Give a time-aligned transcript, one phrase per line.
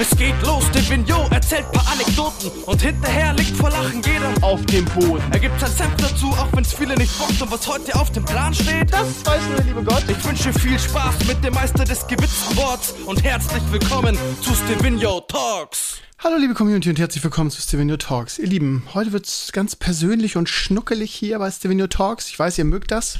[0.00, 4.86] Es geht los, Devigno erzählt paar Anekdoten und hinterher liegt vor Lachen jeder auf dem
[4.86, 5.22] Boden.
[5.30, 8.24] Er gibt sein Senf dazu, auch wenn's viele nicht bockt und was heute auf dem
[8.24, 10.02] Plan steht, das weiß nur der liebe Gott.
[10.08, 15.20] Ich wünsche viel Spaß mit dem Meister des gewitzten Worts und herzlich willkommen zu Stevino
[15.20, 15.98] Talks.
[16.20, 18.38] Hallo liebe Community und herzlich willkommen zu Stevino Talks.
[18.38, 22.30] Ihr Lieben, heute wird's ganz persönlich und schnuckelig hier bei Stevino Talks.
[22.30, 23.18] Ich weiß, ihr mögt das.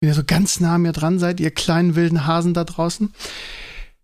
[0.00, 3.12] Wenn ihr so ganz nah an mir dran seid, ihr kleinen wilden Hasen da draußen.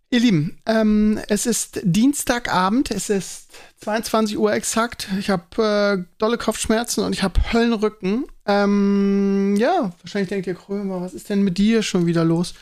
[0.09, 5.09] Ihr Lieben, ähm, es ist Dienstagabend, es ist 22 Uhr exakt.
[5.19, 8.27] Ich habe äh, dolle Kopfschmerzen und ich habe Höllenrücken.
[8.47, 12.55] Ähm, ja, wahrscheinlich denkt ihr, Krömer, was ist denn mit dir schon wieder los?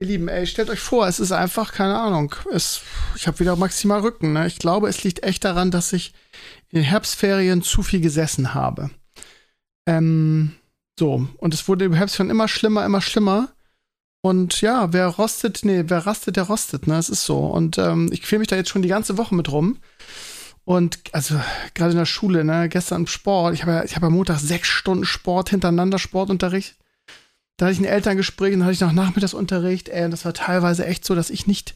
[0.00, 2.80] Ihr Lieben, ey, stellt euch vor, es ist einfach, keine Ahnung, es,
[3.14, 4.32] ich habe wieder maximal Rücken.
[4.32, 4.48] Ne?
[4.48, 6.12] Ich glaube, es liegt echt daran, dass ich
[6.70, 8.90] in den Herbstferien zu viel gesessen habe.
[9.86, 10.54] Ähm,
[10.98, 13.48] so, und es wurde im Herbst schon immer schlimmer, immer schlimmer.
[14.20, 16.98] Und ja, wer rostet, nee, wer rastet, der rostet, ne?
[16.98, 17.38] Es ist so.
[17.38, 19.78] Und ähm, ich quäle mich da jetzt schon die ganze Woche mit rum.
[20.64, 21.40] Und also
[21.74, 24.68] gerade in der Schule, ne, gestern Sport, ich habe ja, ich habe ja Montag sechs
[24.68, 26.76] Stunden Sport hintereinander Sportunterricht.
[27.56, 29.88] Da hatte ich ein Elterngespräch und dann hatte ich noch Nachmittagsunterricht.
[29.88, 31.74] Ey, und das war teilweise echt so, dass ich nicht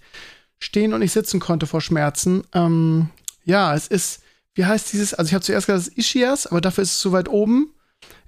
[0.59, 2.45] stehen und nicht sitzen konnte vor Schmerzen.
[2.53, 3.09] Ähm,
[3.45, 4.23] ja, es ist,
[4.55, 7.01] wie heißt dieses, also ich habe zuerst gesagt, es ist Ischias, aber dafür ist es
[7.01, 7.73] so weit oben.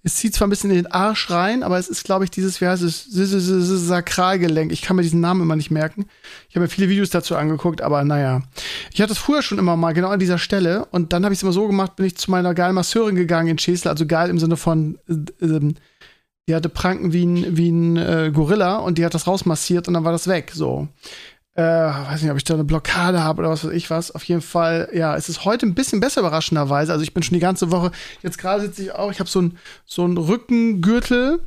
[0.07, 2.61] Es zieht zwar ein bisschen in den Arsch rein, aber es ist, glaube ich, dieses,
[2.61, 4.71] wie heißt es, Sakralgelenk.
[4.71, 6.05] Ich kann mir diesen Namen immer nicht merken.
[6.51, 8.43] Ich habe mir viele Videos dazu angeguckt, aber naja.
[8.93, 10.85] Ich hatte es früher schon immer mal, genau an dieser Stelle.
[10.91, 13.49] Und dann habe ich es immer so gemacht, bin ich zu meiner geilen Masseurin gegangen
[13.49, 15.73] in Schesel, also geil im Sinne von, äh, äh,
[16.47, 19.95] die hatte Pranken wie ein, wie ein äh, Gorilla und die hat das rausmassiert und
[19.95, 20.51] dann war das weg.
[20.53, 20.89] So
[21.55, 24.11] äh, weiß nicht, ob ich da eine Blockade habe oder was weiß ich was.
[24.11, 26.93] Auf jeden Fall, ja, es ist heute ein bisschen besser überraschenderweise.
[26.93, 29.41] Also ich bin schon die ganze Woche, jetzt gerade sitze ich auch, ich habe so
[29.41, 31.41] ein so ein Rückengürtel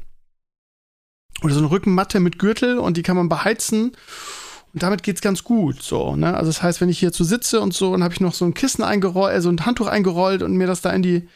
[1.44, 3.92] oder so eine Rückenmatte mit Gürtel und die kann man beheizen.
[4.74, 6.36] Und damit geht's ganz gut, so, ne?
[6.36, 8.46] Also das heißt, wenn ich hier zu sitze und so, dann habe ich noch so
[8.46, 11.28] ein Kissen eingerollt, äh, so ein Handtuch eingerollt und mir das da in die,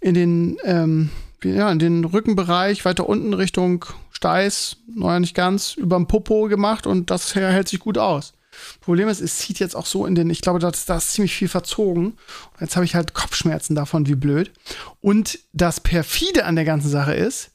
[0.00, 1.10] in den, ähm,
[1.44, 7.10] ja, in den Rückenbereich weiter unten Richtung Steiß, naja, nicht ganz, überm Popo gemacht und
[7.10, 8.32] das hält sich gut aus.
[8.80, 11.48] Problem ist, es zieht jetzt auch so in den, ich glaube, da ist, ziemlich viel
[11.48, 12.06] verzogen.
[12.06, 14.52] Und jetzt habe ich halt Kopfschmerzen davon, wie blöd.
[15.00, 17.52] Und das perfide an der ganzen Sache ist,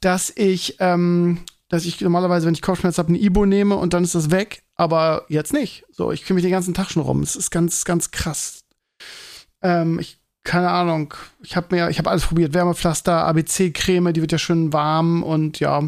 [0.00, 4.04] dass ich, ähm, dass ich normalerweise, wenn ich Kopfschmerzen habe, ein Ibo nehme und dann
[4.04, 5.84] ist das weg, aber jetzt nicht.
[5.90, 7.22] So, ich kriege mich den ganzen Tag schon rum.
[7.22, 8.64] Es ist ganz, ganz krass.
[9.62, 14.32] Ähm, ich keine Ahnung, ich habe mir, ich habe alles probiert, Wärmepflaster, ABC-Creme, die wird
[14.32, 15.82] ja schön warm und ja,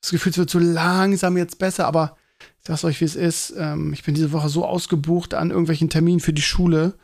[0.00, 2.16] das Gefühl, es wird so langsam jetzt besser, aber
[2.60, 3.54] ich sag's euch, wie es ist.
[3.56, 6.94] Ähm, ich bin diese Woche so ausgebucht an irgendwelchen Terminen für die Schule,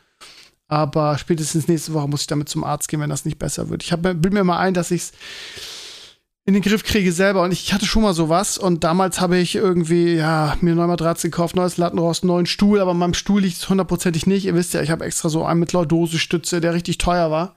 [0.67, 3.83] aber spätestens nächste Woche muss ich damit zum Arzt gehen, wenn das nicht besser wird.
[3.83, 5.11] Ich hab, bild mir mal ein, dass ich's
[6.45, 7.43] in den Griff kriege selber.
[7.43, 8.57] Und ich hatte schon mal sowas.
[8.57, 12.79] Und damals habe ich irgendwie, ja, mir neue Matratze gekauft, neues Lattenrost, neuen Stuhl.
[12.79, 14.45] Aber an meinem Stuhl liegt es hundertprozentig nicht.
[14.45, 17.55] Ihr wisst ja, ich habe extra so einen mit Lordose-Stütze, der richtig teuer war.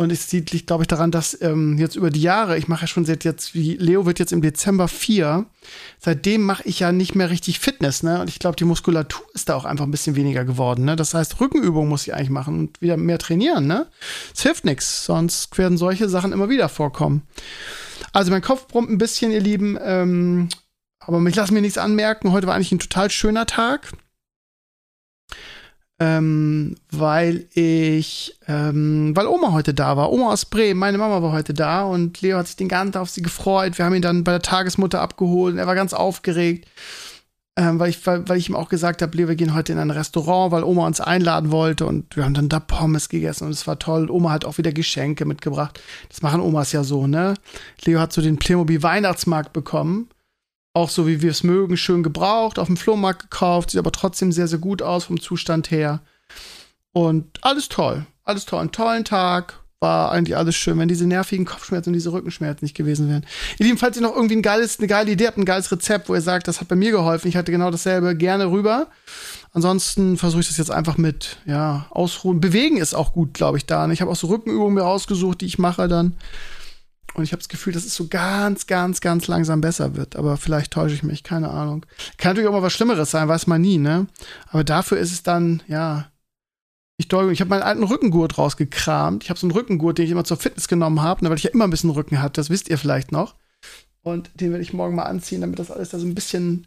[0.00, 2.86] Und es liegt, glaube ich, daran, dass ähm, jetzt über die Jahre, ich mache ja
[2.86, 5.44] schon seit jetzt, wie Leo wird jetzt im Dezember vier,
[5.98, 8.22] seitdem mache ich ja nicht mehr richtig Fitness, ne?
[8.22, 10.96] Und ich glaube, die Muskulatur ist da auch einfach ein bisschen weniger geworden, ne?
[10.96, 13.88] Das heißt, Rückenübungen muss ich eigentlich machen und wieder mehr trainieren, ne?
[14.34, 17.20] Es hilft nichts, sonst werden solche Sachen immer wieder vorkommen.
[18.14, 19.76] Also mein Kopf brummt ein bisschen, ihr Lieben.
[19.82, 20.48] Ähm,
[21.00, 22.32] aber ich lasse mir nichts anmerken.
[22.32, 23.92] Heute war eigentlich ein total schöner Tag.
[26.02, 30.10] Ähm, weil ich, ähm, weil Oma heute da war.
[30.10, 33.02] Oma aus Bremen, meine Mama war heute da und Leo hat sich den ganzen Tag
[33.02, 33.76] auf sie gefreut.
[33.76, 36.66] Wir haben ihn dann bei der Tagesmutter abgeholt und er war ganz aufgeregt
[37.60, 39.90] ähm, weil, ich, weil, weil ich ihm auch gesagt habe, wir gehen heute in ein
[39.90, 43.66] Restaurant, weil Oma uns einladen wollte und wir haben dann da Pommes gegessen und es
[43.66, 44.10] war toll.
[44.10, 45.80] Oma hat auch wieder Geschenke mitgebracht.
[46.08, 47.34] Das machen Omas ja so, ne?
[47.84, 50.08] Leo hat so den Playmobil Weihnachtsmarkt bekommen.
[50.72, 54.30] Auch so, wie wir es mögen, schön gebraucht, auf dem Flohmarkt gekauft, sieht aber trotzdem
[54.30, 56.00] sehr, sehr gut aus vom Zustand her.
[56.92, 58.06] Und alles toll.
[58.24, 58.60] Alles toll.
[58.60, 62.76] Einen tollen Tag war eigentlich alles schön, wenn diese nervigen Kopfschmerzen und diese Rückenschmerzen nicht
[62.76, 63.24] gewesen wären.
[63.58, 66.08] Ihr Lieben, falls ihr noch irgendwie ein geiles, eine geile Idee habt, ein geiles Rezept,
[66.08, 68.88] wo ihr sagt, das hat bei mir geholfen, ich hatte genau dasselbe, gerne rüber.
[69.52, 72.40] Ansonsten versuche ich das jetzt einfach mit, ja, ausruhen.
[72.40, 73.90] Bewegen ist auch gut, glaube ich, da.
[73.90, 76.14] Ich habe auch so Rückenübungen mir rausgesucht, die ich mache dann.
[77.14, 80.16] Und ich habe das Gefühl, dass es so ganz, ganz, ganz langsam besser wird.
[80.16, 81.84] Aber vielleicht täusche ich mich, keine Ahnung.
[82.18, 84.06] Kann natürlich auch mal was Schlimmeres sein, weiß man nie, ne?
[84.48, 86.10] Aber dafür ist es dann, ja,
[87.00, 89.24] ich doll, ich habe meinen alten Rückengurt rausgekramt.
[89.24, 91.44] Ich habe so einen Rückengurt, den ich immer zur Fitness genommen habe, ne, weil ich
[91.44, 93.36] ja immer ein bisschen Rücken hatte, das wisst ihr vielleicht noch.
[94.02, 96.66] Und den werde ich morgen mal anziehen, damit das alles da so ein bisschen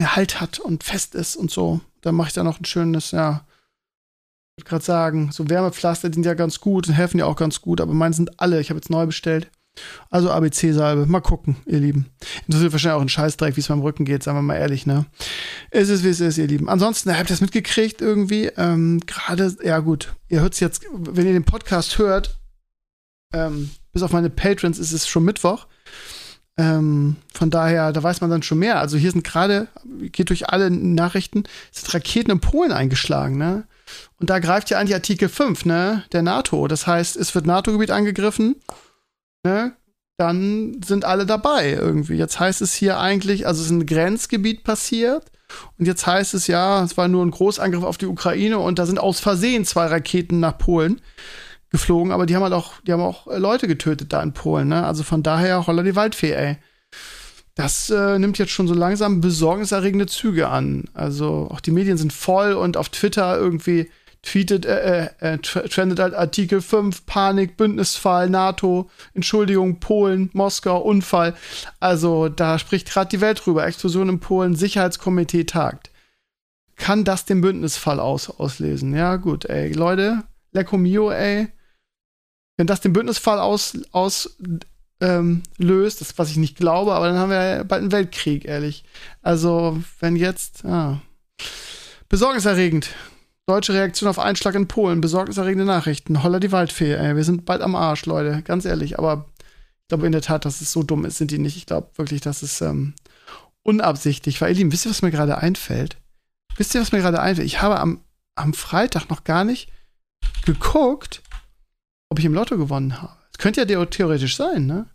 [0.00, 1.80] mehr Halt hat und fest ist und so.
[2.02, 3.44] Dann mache ich da noch ein schönes, ja,
[4.56, 7.60] ich würde gerade sagen, so Wärmepflaster, sind ja ganz gut und helfen ja auch ganz
[7.60, 9.50] gut, aber meine sind alle, ich habe jetzt neu bestellt,
[10.10, 11.06] Also ABC-Salbe.
[11.06, 12.06] Mal gucken, ihr Lieben.
[12.46, 15.06] Interessiert wahrscheinlich auch ein Scheißdreck, wie es meinem Rücken geht, sagen wir mal ehrlich, ne?
[15.70, 16.68] Es ist, wie es ist, ihr Lieben.
[16.68, 18.46] Ansonsten, habt ihr das mitgekriegt irgendwie?
[18.56, 22.38] Ähm, Gerade, ja gut, ihr hört es jetzt, wenn ihr den Podcast hört,
[23.32, 25.66] ähm, bis auf meine Patrons ist es schon Mittwoch.
[26.56, 28.80] Ähm, von daher, da weiß man dann schon mehr.
[28.80, 29.68] Also hier sind gerade,
[30.10, 33.64] geht durch alle Nachrichten, sind Raketen in Polen eingeschlagen, ne?
[34.20, 36.68] Und da greift ja eigentlich Artikel 5, ne, der NATO.
[36.68, 38.56] Das heißt, es wird NATO-Gebiet angegriffen,
[39.44, 39.76] ne?
[40.16, 42.16] Dann sind alle dabei irgendwie.
[42.16, 45.30] Jetzt heißt es hier eigentlich, also es ist ein Grenzgebiet passiert.
[45.78, 48.84] Und jetzt heißt es ja, es war nur ein Großangriff auf die Ukraine und da
[48.84, 51.00] sind aus Versehen zwei Raketen nach Polen
[51.70, 54.68] geflogen, aber die haben halt auch, die haben auch äh, Leute getötet da in Polen,
[54.68, 54.86] ne?
[54.86, 56.56] Also von daher holla die Waldfee, ey.
[57.54, 60.84] Das äh, nimmt jetzt schon so langsam besorgniserregende Züge an.
[60.94, 63.90] Also auch die Medien sind voll und auf Twitter irgendwie
[64.22, 71.34] tweetet, äh, äh, äh trendet halt Artikel 5, Panik, Bündnisfall, NATO, Entschuldigung, Polen, Moskau, Unfall.
[71.80, 73.66] Also da spricht gerade die Welt drüber.
[73.66, 75.90] Explosion in Polen, Sicherheitskomitee tagt.
[76.76, 78.94] Kann das den Bündnisfall aus auslesen?
[78.94, 79.72] Ja, gut, ey.
[79.72, 80.22] Leute,
[80.52, 81.48] Lecco Mio, ey
[82.58, 84.36] wenn das den Bündnisfall auslöst, aus,
[85.00, 88.84] ähm, was ich nicht glaube, aber dann haben wir bald einen Weltkrieg, ehrlich.
[89.22, 91.00] Also, wenn jetzt, ah.
[92.08, 92.90] Besorgniserregend.
[93.48, 95.00] Deutsche Reaktion auf Einschlag in Polen.
[95.00, 96.22] Besorgniserregende Nachrichten.
[96.22, 97.16] Holla die Waldfee, ey.
[97.16, 98.42] Wir sind bald am Arsch, Leute.
[98.42, 98.98] Ganz ehrlich.
[98.98, 101.56] Aber ich glaube in der Tat, dass es so dumm ist, sind die nicht.
[101.56, 102.92] Ich glaube wirklich, dass es ähm,
[103.62, 104.50] unabsichtlich war.
[104.50, 105.96] Ihr Lieben, wisst ihr, was mir gerade einfällt?
[106.58, 107.46] Wisst ihr, was mir gerade einfällt?
[107.46, 108.02] Ich habe am,
[108.34, 109.72] am Freitag noch gar nicht
[110.44, 111.22] geguckt,
[112.10, 113.16] ob ich im Lotto gewonnen habe.
[113.32, 114.90] Das könnte ja theoretisch sein, ne?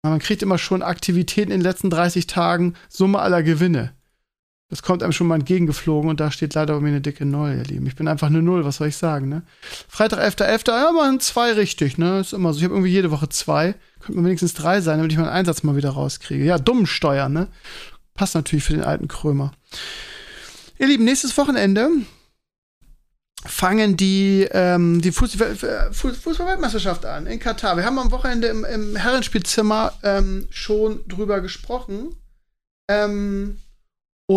[0.00, 3.94] Aber man kriegt immer schon Aktivitäten in den letzten 30 Tagen, Summe aller Gewinne.
[4.72, 7.56] Das kommt einem schon mal entgegengeflogen und da steht leider bei mir eine dicke Null,
[7.58, 7.86] ihr Lieben.
[7.86, 9.42] Ich bin einfach eine Null, was soll ich sagen, ne?
[9.86, 12.20] Freitag, 11.11., .11., ja, man zwei richtig, ne?
[12.20, 12.58] Ist immer so.
[12.60, 13.74] Ich habe irgendwie jede Woche zwei.
[14.00, 16.42] Könnte man wenigstens drei sein, damit ich meinen Einsatz mal wieder rauskriege.
[16.42, 17.48] Ja, dumm Steuern, ne?
[18.14, 19.52] Passt natürlich für den alten Krömer.
[20.78, 21.90] Ihr Lieben, nächstes Wochenende
[23.44, 27.76] fangen die, ähm, die Fußball-Weltmeisterschaft an in Katar.
[27.76, 32.16] Wir haben am Wochenende im, im Herrenspielzimmer ähm, schon drüber gesprochen.
[32.88, 33.58] Ähm,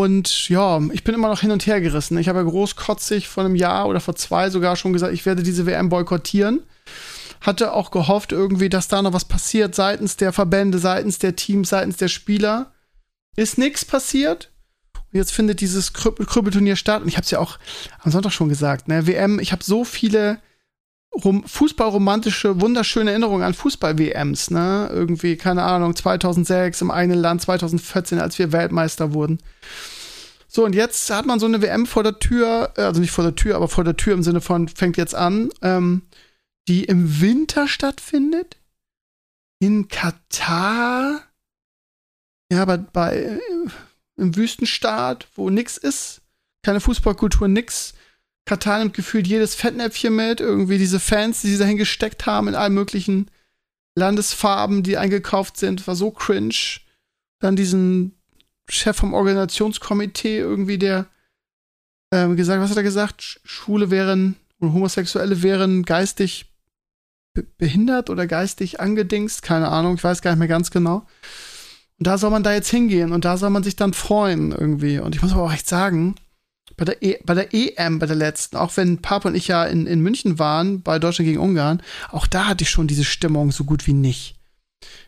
[0.03, 2.17] und ja, ich bin immer noch hin und her gerissen.
[2.17, 5.43] Ich habe ja großkotzig vor einem Jahr oder vor zwei sogar schon gesagt, ich werde
[5.43, 6.63] diese WM boykottieren.
[7.41, 11.69] Hatte auch gehofft irgendwie, dass da noch was passiert seitens der Verbände, seitens der Teams,
[11.69, 12.73] seitens der Spieler.
[13.35, 14.51] Ist nichts passiert
[15.15, 17.01] jetzt findet dieses Krüppelturnier statt.
[17.01, 17.57] Und ich habe es ja auch
[17.99, 19.07] am Sonntag schon gesagt, ne?
[19.07, 20.39] WM, ich habe so viele
[21.17, 24.89] Fußballromantische, wunderschöne Erinnerungen an Fußball-WMs, ne?
[24.91, 29.39] Irgendwie, keine Ahnung, 2006 im eigenen Land, 2014, als wir Weltmeister wurden.
[30.47, 33.23] So, und jetzt hat man so eine WM vor der Tür, äh, also nicht vor
[33.23, 36.03] der Tür, aber vor der Tür im Sinne von, fängt jetzt an, ähm,
[36.67, 38.57] die im Winter stattfindet.
[39.59, 41.21] In Katar.
[42.51, 43.39] Ja, bei, bei
[44.17, 46.21] im Wüstenstaat, wo nix ist,
[46.63, 47.93] keine Fußballkultur, nix.
[48.45, 52.55] Katar nimmt gefühlt jedes Fettnäpfchen mit, irgendwie diese Fans, die sie dahin gesteckt haben in
[52.55, 53.31] allen möglichen
[53.95, 56.79] Landesfarben, die eingekauft sind, war so cringe.
[57.39, 58.13] Dann diesen
[58.69, 61.07] Chef vom Organisationskomitee irgendwie, der
[62.11, 63.39] ähm, gesagt, was hat er gesagt?
[63.43, 66.51] Schwule wären und Homosexuelle wären geistig
[67.57, 71.05] behindert oder geistig angedingst, keine Ahnung, ich weiß gar nicht mehr ganz genau.
[71.97, 74.99] Und da soll man da jetzt hingehen und da soll man sich dann freuen irgendwie.
[74.99, 76.15] Und ich muss aber auch echt sagen,
[76.77, 79.65] bei der, e bei der EM, bei der letzten, auch wenn Papa und ich ja
[79.65, 81.81] in, in München waren, bei Deutschland gegen Ungarn,
[82.11, 84.35] auch da hatte ich schon diese Stimmung so gut wie nicht.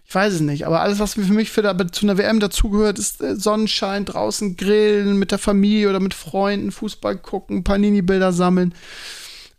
[0.05, 2.97] Ich weiß es nicht, aber alles, was für mich für da, zu einer WM dazugehört,
[2.97, 8.73] ist äh, Sonnenschein, draußen grillen, mit der Familie oder mit Freunden, Fußball gucken, Panini-Bilder sammeln.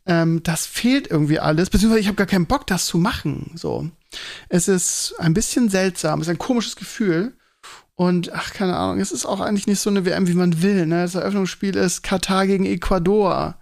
[0.06, 3.52] Ähm, das fehlt irgendwie alles, beziehungsweise ich habe gar keinen Bock, das zu machen.
[3.56, 3.90] So.
[4.48, 7.34] Es ist ein bisschen seltsam, es ist ein komisches Gefühl.
[7.98, 10.86] Und ach, keine Ahnung, es ist auch eigentlich nicht so eine WM, wie man will.
[10.86, 11.02] Ne?
[11.02, 13.56] Das Eröffnungsspiel ist Katar gegen Ecuador.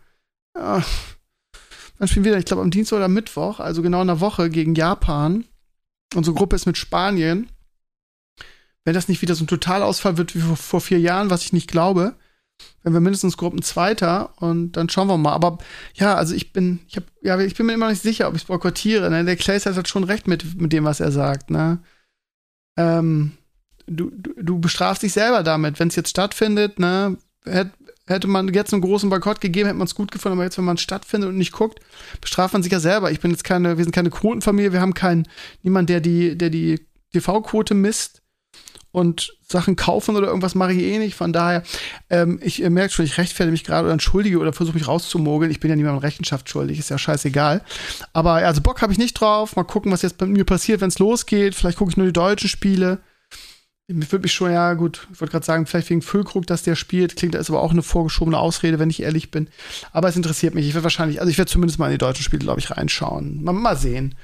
[0.55, 0.85] Ja.
[1.99, 4.75] Dann spielen wir ich glaube, am Dienstag oder Mittwoch, also genau in einer Woche gegen
[4.75, 5.47] Japan.
[6.15, 7.49] Unsere Gruppe ist mit Spanien.
[8.85, 11.71] Wenn das nicht wieder so ein Totalausfall wird wie vor vier Jahren, was ich nicht
[11.71, 12.15] glaube,
[12.83, 15.33] wenn wir mindestens Gruppenzweiter und dann schauen wir mal.
[15.33, 15.57] Aber
[15.95, 18.43] ja, also ich bin, ich hab, ja, ich bin mir immer nicht sicher, ob ich
[18.43, 19.09] es boykottiere.
[19.09, 19.25] Ne?
[19.25, 21.49] Der Clay hat schon recht mit, mit dem, was er sagt.
[21.49, 21.83] Ne?
[22.77, 23.33] Ähm,
[23.87, 26.79] du, du, bestrafst dich selber damit, wenn es jetzt stattfindet.
[26.79, 27.17] Ne?
[27.45, 27.73] Hätte,
[28.07, 30.65] hätte man jetzt einen großen Boykott gegeben, hätte man es gut gefunden, aber jetzt, wenn
[30.65, 31.81] man stattfindet und nicht guckt,
[32.21, 33.11] bestraft man sich ja selber.
[33.11, 35.29] Ich bin jetzt keine, wir sind keine Quotenfamilie, wir haben keinen,
[35.63, 38.23] niemand, der die, der die TV-Quote misst.
[38.93, 41.15] und Sachen kaufen oder irgendwas mache ich eh nicht.
[41.15, 41.63] Von daher,
[42.09, 45.51] ähm, ich merke schon, ich rechtfertige mich gerade oder entschuldige oder versuche mich rauszumogeln.
[45.51, 47.63] Ich bin ja niemandem Rechenschaft schuldig, ist ja scheißegal.
[48.13, 49.55] Aber also Bock habe ich nicht drauf.
[49.55, 51.55] Mal gucken, was jetzt bei mir passiert, wenn es losgeht.
[51.55, 52.99] Vielleicht gucke ich nur die deutschen Spiele.
[53.89, 56.75] Ich würde mich schon, ja, gut, ich wollte gerade sagen, vielleicht wegen Füllkrug, dass der
[56.75, 57.15] spielt.
[57.15, 59.49] Klingt, ist aber auch eine vorgeschobene Ausrede, wenn ich ehrlich bin.
[59.93, 60.67] Aber es interessiert mich.
[60.67, 63.45] Ich werde wahrscheinlich, also ich werde zumindest mal in die deutschen Spiele, glaube ich, reinschauen.
[63.45, 64.17] Mal, mal sehen.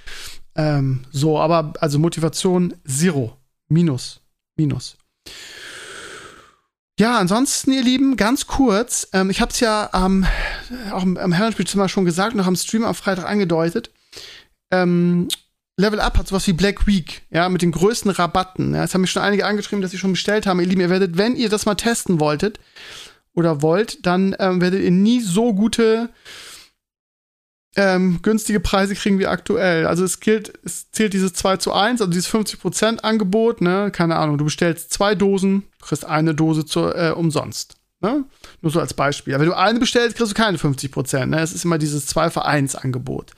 [0.56, 3.36] Ähm, so, aber also Motivation Zero.
[3.68, 4.20] Minus.
[4.56, 4.96] Minus.
[6.98, 9.08] Ja, ansonsten, ihr Lieben, ganz kurz.
[9.12, 10.26] Ähm, ich habe es ja ähm,
[10.90, 13.90] auch im, im Herrenspielzimmer schon gesagt, noch am Stream am Freitag angedeutet.
[14.72, 15.28] Ähm,
[15.76, 18.74] Level Up hat sowas wie Black Week, ja, mit den größten Rabatten.
[18.74, 20.60] Ja, es haben mich schon einige angeschrieben, dass sie schon bestellt haben.
[20.60, 22.60] Ihr Lieben, ihr werdet, wenn ihr das mal testen wolltet
[23.34, 26.10] oder wollt, dann ähm, werdet ihr nie so gute
[27.74, 29.86] ähm, günstige Preise kriegen wie aktuell.
[29.86, 34.16] Also es gilt, es zählt dieses 2 zu 1, also dieses 50% Angebot, ne, keine
[34.16, 37.76] Ahnung, du bestellst zwei Dosen, kriegst eine Dose zu, äh, umsonst.
[38.02, 38.24] Ne?
[38.60, 39.32] Nur so als Beispiel.
[39.32, 41.26] Aber wenn du eine bestellst, kriegst du keine 50%.
[41.26, 41.40] Ne?
[41.40, 43.30] Es ist immer dieses 2 für 1 Angebot.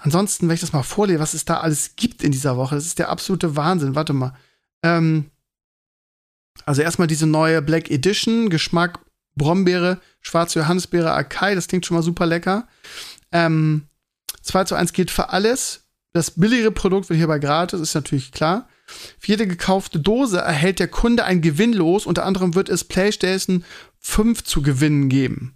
[0.00, 2.86] Ansonsten, wenn ich das mal vorlese, was es da alles gibt in dieser Woche, das
[2.86, 3.94] ist der absolute Wahnsinn.
[3.94, 4.34] Warte mal.
[4.82, 5.26] Ähm,
[6.64, 9.00] also erstmal diese neue Black Edition, Geschmack
[9.36, 12.66] Brombeere, schwarze Johannisbeere, Akai, das klingt schon mal super lecker.
[13.30, 13.88] Ähm,
[14.42, 15.84] 2 zu 1 gilt für alles.
[16.12, 18.68] Das billigere Produkt wird hierbei gratis, ist natürlich klar.
[18.86, 22.06] Für jede gekaufte Dose erhält der Kunde ein Gewinn los.
[22.06, 23.64] Unter anderem wird es PlayStation
[24.08, 25.54] 5 zu gewinnen geben.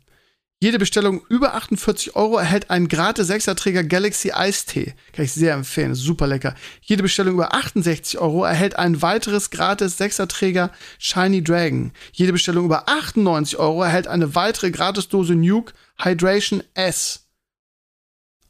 [0.61, 4.95] Jede Bestellung über 48 Euro erhält einen gratis 6er Träger Galaxy Eistee.
[5.13, 6.55] Kann ich sehr empfehlen, super lecker.
[6.83, 11.93] Jede Bestellung über 68 Euro erhält ein weiteres gratis 6er Träger Shiny Dragon.
[12.13, 17.27] Jede Bestellung über 98 Euro erhält eine weitere Gratisdose Nuke Hydration S.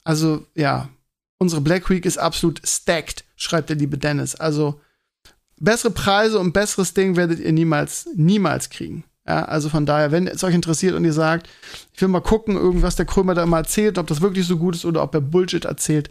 [0.05, 0.91] Also, ja,
[1.39, 4.35] unsere Black Week ist absolut stacked, schreibt der liebe Dennis.
[4.35, 4.81] Also,
[5.59, 9.05] bessere Preise und besseres Ding werdet ihr niemals, niemals kriegen.
[9.27, 11.49] Ja, also von daher, wenn es euch interessiert und ihr sagt,
[11.95, 14.75] ich will mal gucken, irgendwas der Krömer da immer erzählt, ob das wirklich so gut
[14.75, 16.11] ist oder ob er Bullshit erzählt.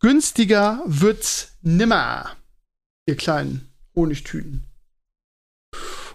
[0.00, 2.30] Günstiger wird's nimmer,
[3.06, 4.64] ihr kleinen Honigtüten.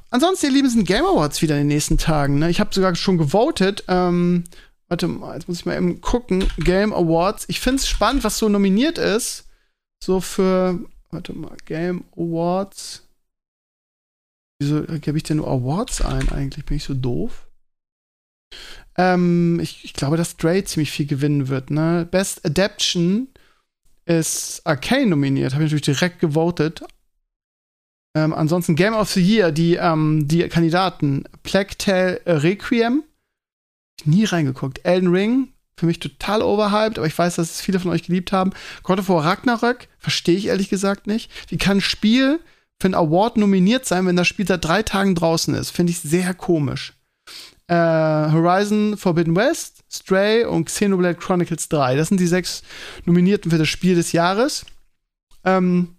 [0.10, 2.38] Ansonsten, ihr Lieben, sind Game Awards wieder in den nächsten Tagen.
[2.38, 2.50] Ne?
[2.50, 3.84] Ich habe sogar schon gewotet.
[3.88, 4.44] Ähm,
[4.94, 6.48] Warte mal, jetzt muss ich mal eben gucken.
[6.60, 7.46] Game Awards.
[7.48, 9.48] Ich finde es spannend, was so nominiert ist.
[10.04, 10.80] So für,
[11.10, 13.03] warte mal, Game Awards.
[14.64, 16.66] Wieso gebe ich denn nur Awards ein eigentlich?
[16.66, 17.48] Bin ich so doof?
[18.98, 22.08] Ähm, ich, ich glaube, dass Stray ziemlich viel gewinnen wird, ne?
[22.10, 23.28] Best Adaption
[24.06, 25.54] ist Arcane nominiert.
[25.54, 26.84] Habe ich natürlich direkt gewotet.
[28.16, 33.04] Ähm, ansonsten Game of the Year, die, ähm, die Kandidaten Plague Tale Requiem,
[34.06, 34.86] nie reingeguckt.
[34.86, 38.32] Elden Ring, für mich total overhyped, aber ich weiß, dass es viele von euch geliebt
[38.32, 38.52] haben.
[38.84, 41.32] God of War Ragnarök, verstehe ich ehrlich gesagt nicht.
[41.50, 42.40] Wie kann ein Spiel
[42.80, 45.72] für einen Award nominiert sein, wenn das Spiel seit drei Tagen draußen ist?
[45.72, 46.94] Finde ich sehr komisch.
[47.68, 51.96] Äh, Horizon Forbidden West, Stray und Xenoblade Chronicles 3.
[51.96, 52.62] Das sind die sechs
[53.06, 54.66] Nominierten für das Spiel des Jahres.
[55.46, 55.96] Ähm,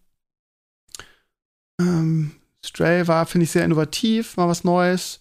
[1.81, 2.33] ähm,
[2.65, 5.21] Stray war, finde ich, sehr innovativ, mal was Neues.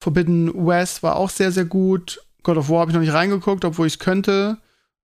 [0.00, 2.20] Forbidden West war auch sehr, sehr gut.
[2.42, 4.58] God of War habe ich noch nicht reingeguckt, obwohl ich es könnte.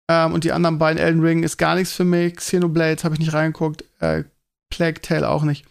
[0.10, 2.36] Ähm, und die anderen beiden, Elden Ring, ist gar nichts für mich.
[2.36, 3.86] Xenoblades habe ich nicht reingeguckt.
[4.00, 4.24] Äh,
[4.70, 5.65] Plague Tale auch nicht.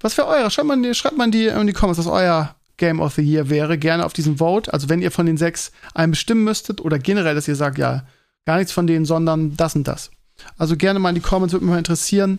[0.00, 0.50] Was für eure?
[0.50, 3.48] Schreibt man die, schreibt man die in die Comments, was euer Game of the Year
[3.50, 3.78] wäre.
[3.78, 4.72] Gerne auf diesen Vote.
[4.72, 8.06] Also, wenn ihr von den sechs einen bestimmen müsstet oder generell, dass ihr sagt, ja,
[8.46, 10.10] gar nichts von denen, sondern das und das.
[10.58, 12.38] Also, gerne mal in die Comments, würde mich mal interessieren.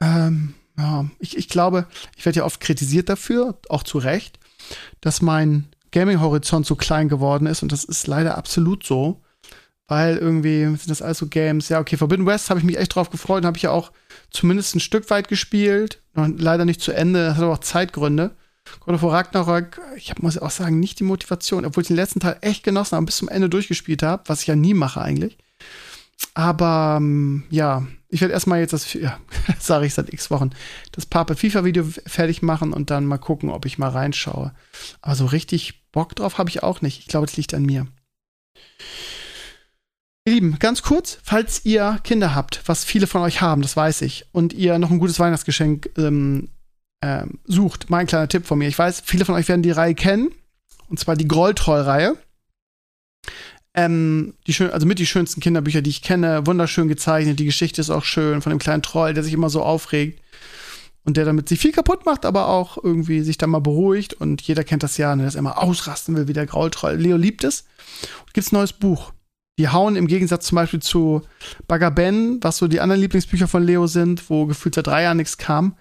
[0.00, 4.38] Ähm, ja, ich, ich glaube, ich werde ja oft kritisiert dafür, auch zu Recht
[5.00, 9.20] dass mein Gaming-Horizont so klein geworden ist und das ist leider absolut so,
[9.86, 11.68] weil irgendwie sind das alles so Games.
[11.68, 13.92] Ja, okay, Forbidden West habe ich mich echt drauf gefreut und habe ich ja auch
[14.30, 18.32] zumindest ein Stück weit gespielt, leider nicht zu Ende, das hat aber auch Zeitgründe.
[18.80, 21.96] God of War Ragnarök, ich hab, muss auch sagen, nicht die Motivation, obwohl ich den
[21.96, 25.02] letzten Teil echt genossen habe, bis zum Ende durchgespielt habe, was ich ja nie mache
[25.02, 25.36] eigentlich.
[26.32, 29.18] Aber ähm, ja, ich werde erstmal jetzt das, ja,
[29.58, 30.50] sage ich seit x Wochen,
[30.92, 34.54] das Pape FIFA-Video fertig machen und dann mal gucken, ob ich mal reinschaue.
[35.02, 37.00] Aber so richtig Bock drauf habe ich auch nicht.
[37.00, 37.86] Ich glaube, das liegt an mir.
[40.26, 44.00] Ihr Lieben, ganz kurz, falls ihr Kinder habt, was viele von euch haben, das weiß
[44.00, 46.48] ich, und ihr noch ein gutes Weihnachtsgeschenk ähm,
[47.02, 48.68] ähm, sucht, mein kleiner Tipp von mir.
[48.68, 50.32] Ich weiß, viele von euch werden die Reihe kennen,
[50.88, 52.16] und zwar die Grolltroll-Reihe.
[53.74, 57.38] Ähm, die schön, also mit die schönsten Kinderbücher, die ich kenne, wunderschön gezeichnet.
[57.38, 60.22] Die Geschichte ist auch schön von dem kleinen Troll, der sich immer so aufregt
[61.04, 64.14] und der damit sich viel kaputt macht, aber auch irgendwie sich dann mal beruhigt.
[64.14, 66.94] Und jeder kennt das ja, ne, dass er immer ausrasten will wie der Graultroll.
[66.94, 67.66] Leo liebt es.
[68.24, 69.12] Und gibt's ein neues Buch.
[69.58, 71.22] Die hauen im Gegensatz zum Beispiel zu
[71.68, 75.38] Bagaben, was so die anderen Lieblingsbücher von Leo sind, wo gefühlt seit drei Jahren nichts
[75.38, 75.76] kam,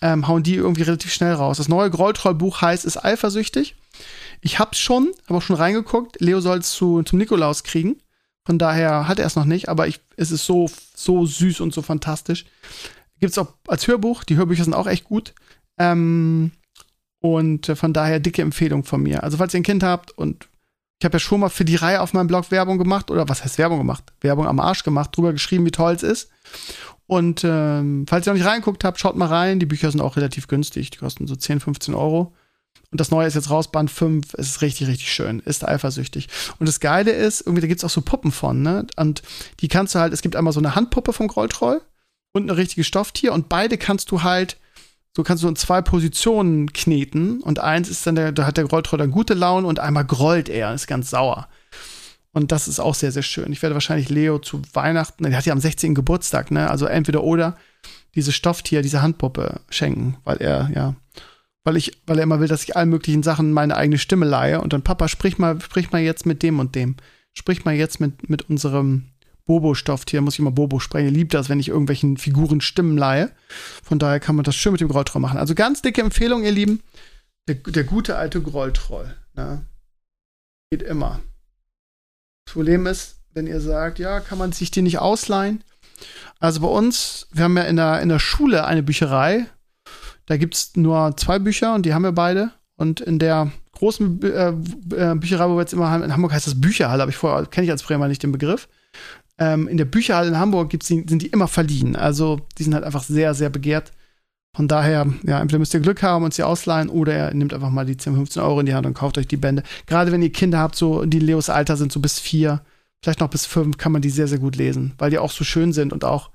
[0.00, 1.56] ähm, hauen die irgendwie relativ schnell raus.
[1.56, 3.74] Das neue Grolltroll-Buch heißt Ist eifersüchtig.
[4.40, 6.20] Ich hab's schon, habe auch schon reingeguckt.
[6.20, 8.00] Leo soll es zu, zum Nikolaus kriegen.
[8.46, 11.74] Von daher hat er es noch nicht, aber ich, es ist so, so süß und
[11.74, 12.46] so fantastisch.
[13.20, 14.24] Gibt es auch als Hörbuch.
[14.24, 15.34] Die Hörbücher sind auch echt gut.
[15.78, 16.52] Ähm,
[17.20, 19.24] und äh, von daher dicke Empfehlung von mir.
[19.24, 20.48] Also, falls ihr ein Kind habt und
[20.98, 23.44] ich habe ja schon mal für die Reihe auf meinem Blog Werbung gemacht, oder was
[23.44, 24.12] heißt Werbung gemacht?
[24.20, 26.30] Werbung am Arsch gemacht, drüber geschrieben, wie toll es ist.
[27.06, 29.60] Und ähm, falls ihr noch nicht reingeguckt habt, schaut mal rein.
[29.60, 30.90] Die Bücher sind auch relativ günstig.
[30.90, 32.34] Die kosten so 10, 15 Euro.
[32.90, 34.34] Und das Neue ist jetzt raus, Band 5.
[34.34, 35.40] Es ist richtig, richtig schön.
[35.40, 36.28] Ist eifersüchtig.
[36.58, 38.86] Und das Geile ist, irgendwie, da gibt es auch so Puppen von, ne?
[38.96, 39.22] Und
[39.60, 41.80] die kannst du halt, es gibt einmal so eine Handpuppe vom Grolltroll
[42.32, 43.32] und eine richtige Stofftier.
[43.32, 44.58] Und beide kannst du halt,
[45.16, 47.40] so kannst du in zwei Positionen kneten.
[47.42, 50.48] Und eins ist dann der, da hat der Grolltroll dann gute Laune und einmal grollt
[50.48, 51.48] er, ist ganz sauer.
[52.32, 53.52] Und das ist auch sehr, sehr schön.
[53.52, 55.94] Ich werde wahrscheinlich Leo zu Weihnachten, der hat ja am 16.
[55.94, 56.70] Geburtstag, ne?
[56.70, 57.56] Also entweder oder
[58.14, 60.94] diese Stofftier, diese Handpuppe schenken, weil er, ja,
[61.64, 64.60] weil ich, weil er immer will, dass ich allen möglichen Sachen meine eigene Stimme leihe
[64.60, 66.96] und dann, Papa, sprich mal, sprich mal jetzt mit dem und dem.
[67.32, 69.06] Sprich mal jetzt mit, mit unserem
[69.48, 71.06] Bobo-Stofftier, muss ich immer Bobo sprechen.
[71.06, 73.32] Er liebt das, wenn ich irgendwelchen Figuren Stimmen leihe.
[73.82, 75.38] Von daher kann man das schön mit dem Grolltroll machen.
[75.38, 76.82] Also ganz dicke Empfehlung, ihr Lieben.
[77.48, 79.16] Der, der gute alte Grolltroll.
[79.34, 79.64] Ne?
[80.70, 81.20] Geht immer.
[82.44, 85.64] Das Problem ist, wenn ihr sagt, ja, kann man sich die nicht ausleihen?
[86.38, 89.46] Also bei uns, wir haben ja in der, in der Schule eine Bücherei,
[90.26, 92.52] da gibt es nur zwei Bücher und die haben wir beide.
[92.76, 96.46] Und in der großen äh, äh, Bücherei, wo wir jetzt immer haben, in Hamburg heißt
[96.46, 98.68] das Bücherhalle, aber ich vorher, kenne ich als Bremer nicht den Begriff.
[99.38, 101.96] Ähm, in der Bücherhalle in Hamburg gibt's die, sind die immer verliehen.
[101.96, 103.92] Also die sind halt einfach sehr, sehr begehrt.
[104.56, 107.70] Von daher, ja, entweder müsst ihr Glück haben und sie ausleihen oder ihr nehmt einfach
[107.70, 109.62] mal die 10, 15 Euro in die Hand und kauft euch die Bände.
[109.86, 112.62] Gerade wenn ihr Kinder habt, so die Leos Alter sind, so bis vier,
[113.02, 115.44] vielleicht noch bis fünf, kann man die sehr, sehr gut lesen, weil die auch so
[115.44, 116.30] schön sind und auch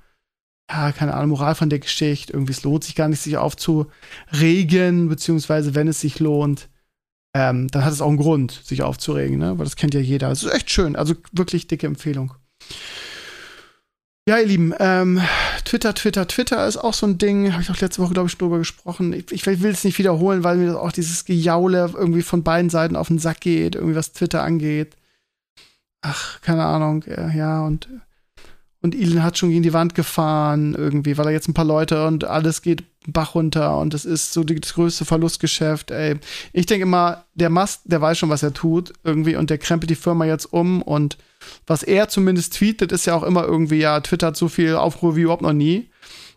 [0.70, 2.32] ja, keine Ahnung, Moral von der Geschichte.
[2.32, 6.68] Irgendwie, es lohnt sich gar nicht, sich aufzuregen, beziehungsweise wenn es sich lohnt,
[7.34, 9.58] ähm, dann hat es auch einen Grund, sich aufzuregen, ne?
[9.58, 10.30] Weil das kennt ja jeder.
[10.30, 10.96] Es ist echt schön.
[10.96, 12.34] Also wirklich dicke Empfehlung.
[14.26, 15.20] Ja, ihr Lieben, ähm,
[15.66, 17.52] Twitter, Twitter, Twitter ist auch so ein Ding.
[17.52, 19.12] Habe ich auch letzte Woche, glaube ich, drüber gesprochen.
[19.12, 22.96] Ich, ich will es nicht wiederholen, weil mir auch dieses Gejaule irgendwie von beiden Seiten
[22.96, 24.96] auf den Sack geht, irgendwie was Twitter angeht.
[26.00, 27.88] Ach, keine Ahnung, äh, ja, und
[28.84, 32.06] und Elon hat schon gegen die Wand gefahren, irgendwie, weil er jetzt ein paar Leute
[32.06, 36.16] und alles geht Bach runter und das ist so das größte Verlustgeschäft, ey.
[36.52, 39.90] Ich denke immer, der Mast, der weiß schon, was er tut, irgendwie, und der krempelt
[39.90, 41.18] die Firma jetzt um und
[41.66, 45.16] was er zumindest tweetet, ist ja auch immer irgendwie, ja, Twitter hat so viel Aufruhr
[45.16, 45.90] wie überhaupt noch nie.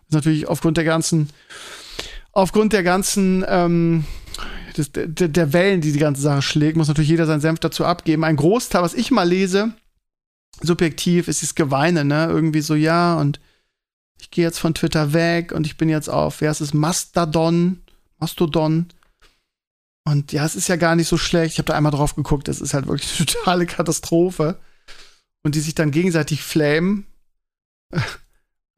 [0.08, 1.30] Ist natürlich aufgrund der ganzen,
[2.32, 4.04] aufgrund der ganzen, ähm,
[4.76, 7.86] des, der, der Wellen, die die ganze Sache schlägt, muss natürlich jeder seinen Senf dazu
[7.86, 8.24] abgeben.
[8.24, 9.72] Ein Großteil, was ich mal lese,
[10.60, 12.26] subjektiv ist es Geweine, ne?
[12.28, 13.40] Irgendwie so, ja, und
[14.20, 17.82] ich gehe jetzt von Twitter weg und ich bin jetzt auf, wer ist es, Mastodon,
[18.18, 18.86] Mastodon.
[20.04, 21.54] Und ja, es ist ja gar nicht so schlecht.
[21.54, 24.58] Ich habe da einmal drauf geguckt, es ist halt wirklich eine totale Katastrophe.
[25.44, 27.06] Und die sich dann gegenseitig flamen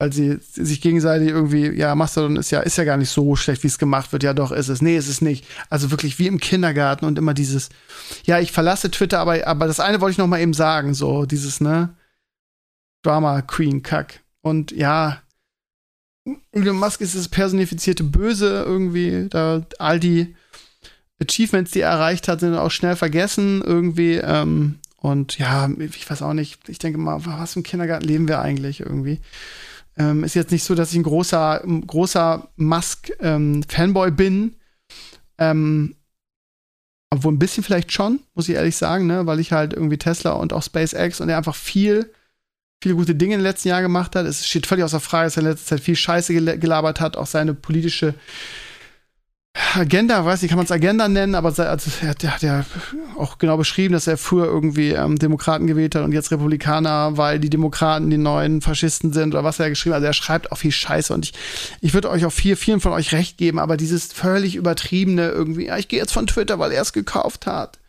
[0.00, 3.62] weil sie sich gegenseitig irgendwie, ja, Mastodon ist ja, ist ja gar nicht so schlecht,
[3.62, 4.22] wie es gemacht wird.
[4.22, 4.80] Ja, doch, ist es.
[4.80, 5.44] Nee, ist es nicht.
[5.68, 7.68] Also wirklich wie im Kindergarten und immer dieses,
[8.24, 11.26] ja, ich verlasse Twitter, aber, aber das eine wollte ich noch mal eben sagen, so
[11.26, 11.94] dieses, ne,
[13.02, 14.22] Drama Queen Kack.
[14.40, 15.20] Und ja,
[16.52, 20.34] Elon Musk ist das personifizierte Böse irgendwie, da all die
[21.20, 26.22] Achievements, die er erreicht hat, sind auch schnell vergessen irgendwie, ähm, und ja, ich weiß
[26.22, 29.20] auch nicht, ich denke mal, was ein Kindergarten leben wir eigentlich irgendwie?
[29.96, 34.54] Ähm, ist jetzt nicht so, dass ich ein großer, großer Musk-Fanboy ähm, bin.
[35.38, 35.96] Ähm,
[37.08, 39.26] obwohl ein bisschen vielleicht schon, muss ich ehrlich sagen, ne?
[39.26, 42.12] weil ich halt irgendwie Tesla und auch SpaceX und er einfach viel,
[42.82, 44.26] viele gute Dinge in den letzten Jahren gemacht hat.
[44.26, 47.26] Es steht völlig außer Frage, dass er in letzter Zeit viel Scheiße gelabert hat, auch
[47.26, 48.14] seine politische
[49.74, 52.64] Agenda, weiß nicht, kann man es Agenda nennen, aber also, er hat ja
[53.16, 57.40] auch genau beschrieben, dass er früher irgendwie ähm, Demokraten gewählt hat und jetzt Republikaner, weil
[57.40, 59.98] die Demokraten die neuen Faschisten sind oder was er geschrieben hat.
[59.98, 61.32] Also er schreibt auch viel Scheiße und ich,
[61.80, 65.66] ich würde euch auch viel, vielen von euch recht geben, aber dieses völlig übertriebene irgendwie,
[65.66, 67.79] ja, ich gehe jetzt von Twitter, weil er es gekauft hat.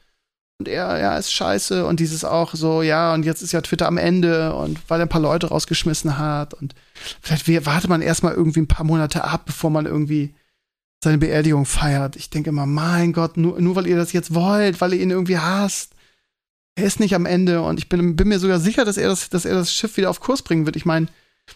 [0.61, 1.87] Und er, ja, ist scheiße.
[1.87, 5.07] Und dieses auch so, ja, und jetzt ist ja Twitter am Ende und weil er
[5.07, 6.53] ein paar Leute rausgeschmissen hat.
[6.53, 6.75] Und
[7.19, 10.35] vielleicht wartet man erstmal irgendwie ein paar Monate ab, bevor man irgendwie
[11.03, 12.15] seine Beerdigung feiert.
[12.15, 15.09] Ich denke immer, mein Gott, nur, nur weil ihr das jetzt wollt, weil ihr ihn
[15.09, 15.93] irgendwie hasst.
[16.75, 19.29] Er ist nicht am Ende und ich bin, bin mir sogar sicher, dass er, das,
[19.29, 20.75] dass er das Schiff wieder auf Kurs bringen wird.
[20.75, 21.07] Ich meine,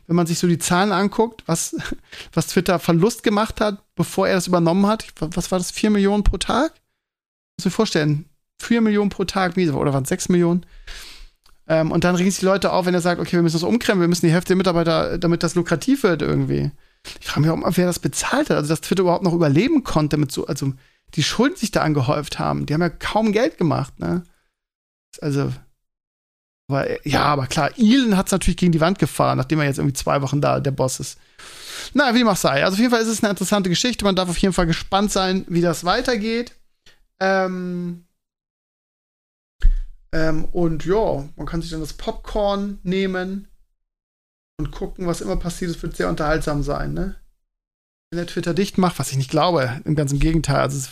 [0.07, 1.75] wenn man sich so die Zahlen anguckt, was,
[2.33, 6.23] was Twitter Verlust gemacht hat, bevor er das übernommen hat, was war das, vier Millionen
[6.23, 6.73] pro Tag?
[7.59, 8.25] Muss mir vorstellen,
[8.61, 10.65] vier Millionen pro Tag, oder waren es sechs Millionen?
[11.67, 13.63] Ähm, und dann regen sich die Leute auf, wenn er sagt, okay, wir müssen das
[13.63, 16.71] umkrempeln, wir müssen die Hälfte der Mitarbeiter, damit das lukrativ wird irgendwie.
[17.19, 20.17] Ich frage mich auch, wer das bezahlt hat, also dass Twitter überhaupt noch überleben konnte
[20.17, 20.73] mit so, also
[21.15, 22.65] die Schulden sich da angehäuft haben.
[22.65, 24.23] Die haben ja kaum Geld gemacht, ne?
[25.21, 25.53] Also,
[26.67, 29.77] weil, ja, aber klar, Elon hat es natürlich gegen die Wand gefahren, nachdem er jetzt
[29.77, 31.19] irgendwie zwei Wochen da der Boss ist.
[31.93, 32.63] Na, wie dem auch sei.
[32.63, 34.03] Also auf jeden Fall ist es eine interessante Geschichte.
[34.03, 36.53] Man darf auf jeden Fall gespannt sein, wie das weitergeht.
[37.19, 38.05] Ähm,
[40.15, 43.49] ähm, und ja, man kann sich dann das Popcorn nehmen
[44.57, 45.71] und gucken, was immer passiert.
[45.71, 47.15] Es wird sehr unterhaltsam sein, ne?
[48.09, 50.61] Wenn der Twitter dicht macht, was ich nicht glaube, im ganzen Gegenteil.
[50.61, 50.87] Also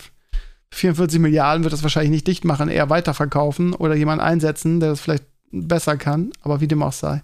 [0.74, 5.00] 44 Milliarden wird das wahrscheinlich nicht dicht machen, eher weiterverkaufen oder jemanden einsetzen, der das
[5.00, 7.24] vielleicht besser kann, aber wie dem auch sei.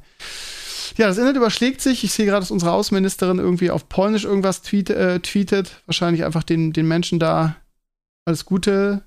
[0.96, 2.06] Ja, das Internet überschlägt sich.
[2.06, 5.82] Ich sehe gerade, dass unsere Außenministerin irgendwie auf Polnisch irgendwas tweet, äh, tweetet.
[5.86, 7.58] Wahrscheinlich einfach den, den Menschen da
[8.26, 9.04] alles Gute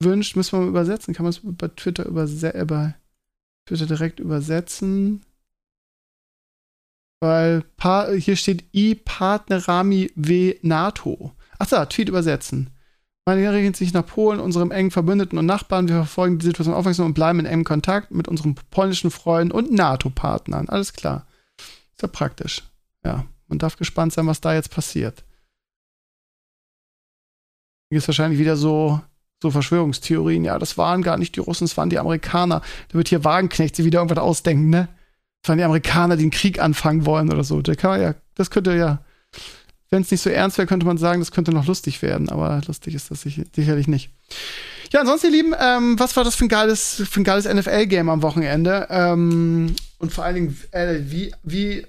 [0.00, 0.36] wünscht.
[0.36, 1.14] Müssen wir mal übersetzen.
[1.14, 2.94] Kann man es bei Twitter, überse äh, bei
[3.66, 5.24] Twitter direkt übersetzen?
[7.20, 7.64] Weil
[8.18, 11.32] hier steht I Partnerami W NATO.
[11.58, 12.70] Ach so, Tweet übersetzen.
[13.28, 15.88] Meine richtet sich nach Polen, unserem engen Verbündeten und Nachbarn.
[15.88, 19.72] Wir verfolgen die Situation aufmerksam und bleiben in engem Kontakt mit unseren polnischen Freunden und
[19.72, 20.68] NATO-Partnern.
[20.68, 21.26] Alles klar.
[21.58, 22.62] Ist ja praktisch.
[23.04, 25.24] Ja, man darf gespannt sein, was da jetzt passiert.
[27.90, 29.00] Hier ist wahrscheinlich wieder so,
[29.42, 30.44] so Verschwörungstheorien.
[30.44, 32.62] Ja, das waren gar nicht die Russen, das waren die Amerikaner.
[32.88, 34.88] Da wird hier Wagenknecht sich wieder irgendwas ausdenken, ne?
[35.42, 37.62] Das waren die Amerikaner, die einen Krieg anfangen wollen oder so.
[37.62, 39.04] Der kann man ja, das könnte ja,
[39.90, 42.28] wenn es nicht so ernst wäre, könnte man sagen, das könnte noch lustig werden.
[42.28, 44.10] Aber lustig ist das sicherlich nicht.
[44.92, 48.86] Ja, ansonsten, ihr Lieben, ähm, was war das für ein geiles, geiles NFL-Game am Wochenende?
[48.90, 51.86] Ähm, und vor allen Dingen, äh, wie, wie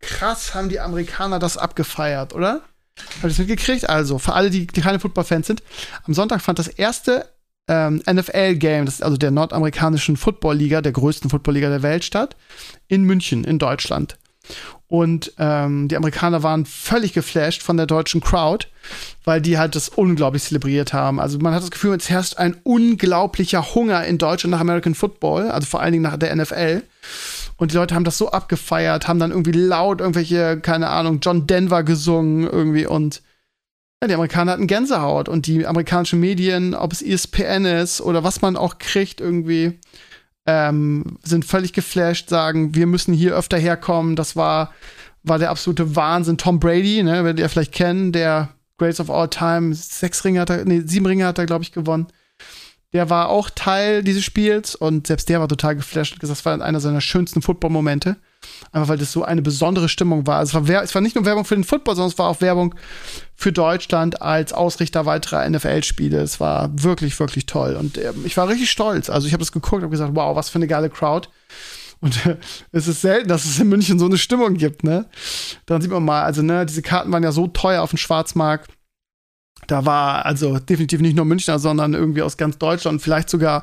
[0.00, 2.62] krass haben die Amerikaner das abgefeiert, oder?
[3.14, 3.88] Habt ihr das mitgekriegt?
[3.88, 5.62] Also, für alle, die, keine Football-Fans sind,
[6.04, 7.28] am Sonntag fand das erste
[7.68, 12.36] ähm, NFL-Game, also der nordamerikanischen Football-Liga, der größten Football-Liga der Welt statt,
[12.88, 14.18] in München, in Deutschland.
[14.88, 18.66] Und ähm, die Amerikaner waren völlig geflasht von der deutschen Crowd,
[19.24, 21.20] weil die halt das unglaublich zelebriert haben.
[21.20, 25.50] Also man hat das Gefühl, es herrscht ein unglaublicher Hunger in Deutschland nach American Football,
[25.50, 26.82] also vor allen Dingen nach der NFL.
[27.60, 31.46] Und die Leute haben das so abgefeiert, haben dann irgendwie laut irgendwelche, keine Ahnung, John
[31.46, 33.20] Denver gesungen irgendwie und
[34.00, 38.40] ja, die Amerikaner hatten Gänsehaut und die amerikanischen Medien, ob es ESPN ist oder was
[38.40, 39.78] man auch kriegt irgendwie,
[40.46, 44.16] ähm, sind völlig geflasht, sagen, wir müssen hier öfter herkommen.
[44.16, 44.72] Das war,
[45.22, 46.38] war der absolute Wahnsinn.
[46.38, 50.48] Tom Brady, ne, werdet ihr vielleicht kennen, der Greatest of All Time, sechs Ringe hat
[50.48, 52.06] er, nee, sieben Ringe hat er, glaube ich, gewonnen.
[52.92, 56.44] Der war auch Teil dieses Spiels und selbst der war total geflasht und gesagt, das
[56.44, 58.16] war einer seiner schönsten Football-Momente.
[58.72, 60.38] Einfach weil das so eine besondere Stimmung war.
[60.38, 62.40] Also es, war es war nicht nur Werbung für den Football, sondern es war auch
[62.40, 62.74] Werbung
[63.36, 66.20] für Deutschland als Ausrichter weiterer NFL-Spiele.
[66.20, 67.76] Es war wirklich, wirklich toll.
[67.76, 69.10] Und äh, ich war richtig stolz.
[69.10, 71.28] Also ich habe das geguckt und gesagt, wow, was für eine geile Crowd.
[72.00, 72.38] Und äh,
[72.72, 75.06] es ist selten, dass es in München so eine Stimmung gibt, ne?
[75.66, 78.70] Dann sieht man mal, also, ne, diese Karten waren ja so teuer auf dem Schwarzmarkt
[79.70, 83.62] da war also definitiv nicht nur Münchner, sondern irgendwie aus ganz Deutschland, vielleicht sogar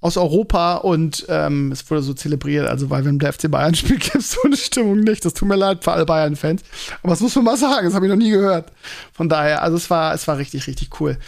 [0.00, 2.66] aus Europa und ähm, es wurde so zelebriert.
[2.66, 5.24] Also, weil wenn der FC Bayern spielt, gibt es so eine Stimmung nicht.
[5.24, 6.62] Das tut mir leid für alle Bayern-Fans.
[7.02, 8.72] Aber das muss man mal sagen, das habe ich noch nie gehört.
[9.12, 11.18] Von daher, also es war, es war richtig, richtig cool.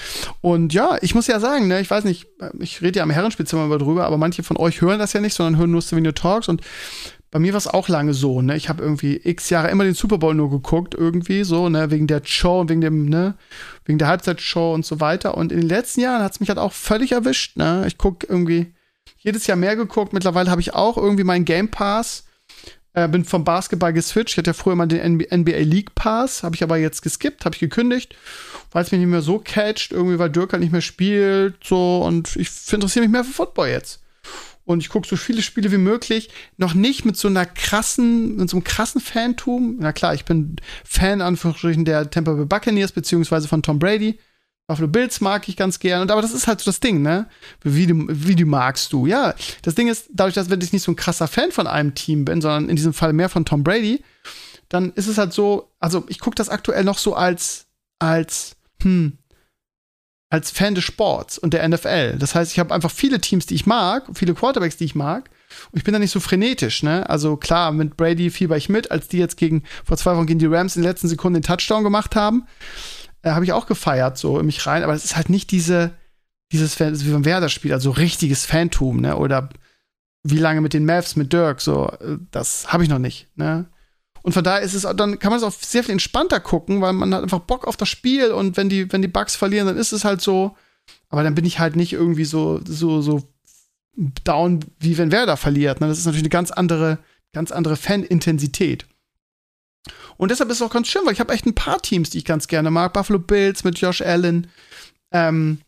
[0.41, 2.27] Und ja, ich muss ja sagen, ne, ich weiß nicht,
[2.59, 5.35] ich rede ja am Herrenspielzimmer immer drüber, aber manche von euch hören das ja nicht,
[5.35, 6.63] sondern hören nur Stevenio Talks und
[7.35, 8.57] bei mir war es auch lange so, ne?
[8.57, 11.91] Ich habe irgendwie x Jahre immer den Super Bowl nur geguckt, irgendwie so, ne?
[11.91, 13.35] Wegen der Show und wegen dem, ne?
[13.85, 15.37] Wegen der Halbzeitshow und so weiter.
[15.37, 17.83] Und in den letzten Jahren hat es mich halt auch völlig erwischt, ne?
[17.89, 18.73] Ich gucke irgendwie
[19.19, 20.13] jedes Jahr mehr geguckt.
[20.13, 22.23] Mittlerweile habe ich auch irgendwie meinen Game Pass.
[22.93, 24.35] Äh, bin vom Basketball geswitcht.
[24.35, 27.57] Ich hatte ja früher mal den NBA League Pass, habe ich aber jetzt geskippt, habe
[27.57, 28.15] ich gekündigt,
[28.71, 32.05] weil es mich nicht mehr so catcht, irgendwie, weil Dirk halt nicht mehr spielt, so.
[32.05, 34.04] Und ich interessiere mich mehr für Football jetzt
[34.65, 36.31] und ich gucke so viele Spiele wie möglich.
[36.57, 39.77] Noch nicht mit so einer krassen, mit so einem krassen Fantum.
[39.79, 44.19] Na klar, ich bin Fan, Anführungsstrichen, der Tampa Bay Buccaneers, beziehungsweise von Tom Brady.
[44.67, 46.01] Buffalo Bills mag ich ganz gern.
[46.01, 47.29] Und aber das ist halt so das Ding, ne?
[47.63, 49.07] Wie du, wie du magst du.
[49.07, 51.95] Ja, das Ding ist, dadurch, dass wenn ich nicht so ein krasser Fan von einem
[51.95, 54.03] Team bin, sondern in diesem Fall mehr von Tom Brady,
[54.71, 57.67] dann ist es halt so, also ich gucke das aktuell noch so als,
[57.99, 59.19] als, hm,
[60.35, 62.19] als Fan des Sports und der NFL.
[62.19, 65.31] Das heißt, ich habe einfach viele Teams, die ich mag, viele Quarterbacks, die ich mag.
[65.71, 67.09] Und ich bin da nicht so frenetisch, ne?
[67.09, 70.41] Also klar, mit Brady fieber ich mit, als die jetzt gegen, vor zwei Wochen gegen
[70.41, 72.49] die Rams in den letzten Sekunden den Touchdown gemacht haben.
[73.23, 74.83] Äh, habe ich auch gefeiert, so in mich rein.
[74.83, 75.93] Aber es ist halt nicht diese,
[76.51, 79.17] dieses Fan, wie beim Werder-Spiel, also richtiges Fantum, ne?
[79.17, 79.51] Oder
[80.25, 83.67] wie lange mit den Mavs, mit Dirk, so, äh, das habe ich noch nicht, ne?
[84.25, 86.95] Und von daher ist es, dann kann man es auch sehr viel entspannter gucken, weil
[86.95, 89.77] man hat einfach Bock auf das Spiel und wenn die, wenn die Bugs verlieren, dann
[89.77, 90.57] ist es halt so.
[91.11, 93.23] Aber dann bin ich halt nicht irgendwie so, so, so
[94.25, 95.83] down, wie wenn Werder verliert.
[95.83, 95.89] Ne?
[95.89, 97.01] Das ist natürlich eine ganz andere,
[97.35, 98.87] ganz andere Fan-Intensität.
[100.17, 102.19] Und deshalb ist es auch ganz schön, weil ich habe echt ein paar Teams, die
[102.19, 102.95] ich ganz gerne mag.
[102.95, 104.47] Buffalo Bills mit Josh Allen.
[105.13, 105.61] Ähm,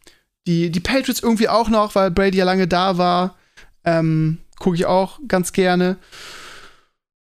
[0.46, 3.36] die, die Patriots irgendwie auch noch, weil Brady ja lange da war.
[3.84, 5.98] Ähm, Gucke ich auch ganz gerne.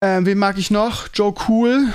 [0.02, 1.08] Ähm, wen mag ich noch?
[1.14, 1.92] Joe Cool.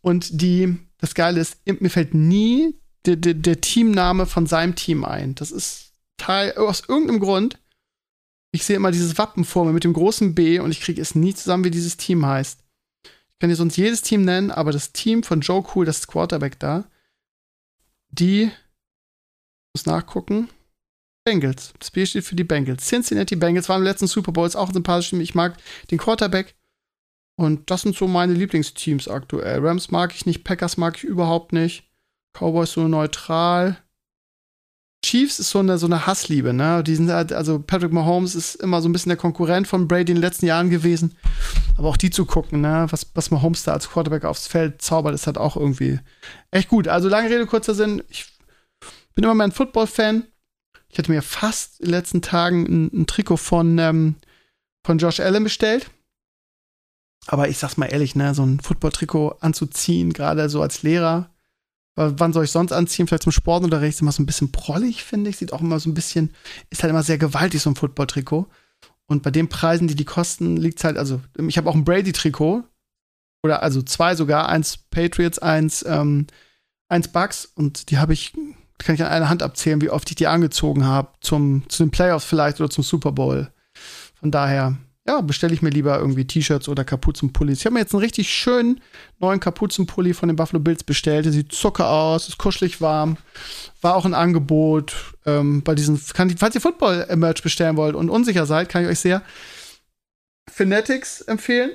[0.00, 2.74] Und die, das Geile ist, mir fällt nie
[3.06, 5.34] der, der, der Teamname von seinem Team ein.
[5.34, 7.58] Das ist Teil, aus irgendeinem Grund.
[8.50, 11.14] Ich sehe immer dieses Wappen vor mir mit dem großen B und ich kriege es
[11.14, 12.60] nie zusammen, wie dieses Team heißt.
[13.04, 16.58] Ich kann dir sonst jedes Team nennen, aber das Team von Joe Cool, das Quarterback
[16.58, 16.84] da,
[18.10, 18.50] die
[19.74, 20.48] muss nachgucken.
[21.24, 21.74] Bengals.
[21.78, 22.86] Das B steht für die Bengals.
[22.86, 25.20] Cincinnati Bengals waren im letzten Super Bowl, ist auch ein sympathisches Team.
[25.20, 25.56] Ich mag
[25.90, 26.54] den Quarterback.
[27.38, 29.64] Und das sind so meine Lieblingsteams aktuell.
[29.64, 31.84] Rams mag ich nicht, Packers mag ich überhaupt nicht.
[32.36, 33.78] Cowboys so neutral.
[35.04, 36.82] Chiefs ist so eine, so eine Hassliebe, ne?
[36.82, 40.10] Die sind halt, also Patrick Mahomes ist immer so ein bisschen der Konkurrent von Brady
[40.10, 41.16] in den letzten Jahren gewesen.
[41.76, 42.88] Aber auch die zu gucken, ne?
[42.90, 46.00] Was, was Mahomes da als Quarterback aufs Feld zaubert, ist halt auch irgendwie
[46.50, 46.88] echt gut.
[46.88, 48.02] Also lange Rede, kurzer Sinn.
[48.08, 48.26] Ich
[49.14, 50.24] bin immer mehr ein Football-Fan.
[50.88, 54.16] Ich hatte mir fast in den letzten Tagen ein, ein Trikot von, ähm,
[54.84, 55.88] von Josh Allen bestellt.
[57.28, 61.30] Aber ich sag's mal ehrlich, ne, so ein Football-Trikot anzuziehen, gerade so als Lehrer,
[61.94, 63.06] wann soll ich sonst anziehen?
[63.06, 65.36] Vielleicht zum Sportunterricht ist immer so ein bisschen prollig, finde ich.
[65.36, 66.32] Sieht auch immer so ein bisschen,
[66.70, 68.46] ist halt immer sehr gewaltig, so ein Football-Trikot.
[69.06, 72.62] Und bei den Preisen, die die kosten, liegt's halt, also, ich habe auch ein Brady-Trikot.
[73.42, 76.26] Oder also zwei sogar, eins Patriots, eins, ähm,
[76.88, 77.46] eins Bucks.
[77.46, 78.32] Und die habe ich,
[78.78, 81.10] kann ich an einer Hand abzählen, wie oft ich die angezogen habe.
[81.20, 83.50] Zum, zu den Playoffs vielleicht oder zum Super Bowl.
[84.14, 84.76] Von daher,
[85.08, 87.60] ja, bestelle ich mir lieber irgendwie T-Shirts oder Kapuzenpullis.
[87.60, 88.82] Ich habe mir jetzt einen richtig schönen
[89.18, 91.24] neuen Kapuzenpulli von den Buffalo Bills bestellt.
[91.24, 93.16] Der sieht zucker aus, ist kuschelig warm.
[93.80, 98.44] War auch ein Angebot ähm, bei diesen, kann, falls ihr Football-Merch bestellen wollt und unsicher
[98.44, 99.22] seid, kann ich euch sehr
[100.46, 101.70] Fanatics empfehlen